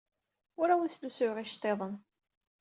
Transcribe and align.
Ur 0.61 0.67
awent-slusuyeɣ 0.69 1.37
iceḍḍiḍen. 1.39 1.93